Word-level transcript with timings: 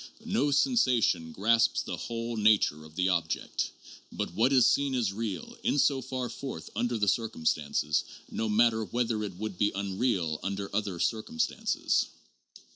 No 0.25 0.49
sensation 0.49 1.31
"grasps" 1.31 1.83
the 1.83 1.95
whole 1.95 2.35
nature 2.35 2.85
of 2.85 2.95
the 2.95 3.07
object. 3.09 3.69
But 4.11 4.33
what 4.33 4.51
is 4.51 4.65
seen 4.65 4.95
is 4.95 5.13
real 5.13 5.55
in 5.61 5.77
so 5.77 6.01
far 6.01 6.27
forth 6.27 6.71
under 6.75 6.97
the 6.97 7.07
circumstances, 7.07 8.03
no 8.31 8.49
matter 8.49 8.83
whether 8.83 9.23
it 9.23 9.37
would 9.37 9.59
be 9.59 9.71
unreal 9.75 10.39
under 10.41 10.75
other 10.75 10.99
circumstances. 10.99 12.07